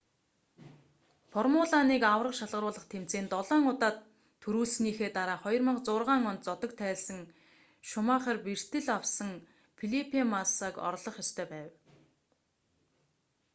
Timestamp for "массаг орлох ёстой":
10.33-11.45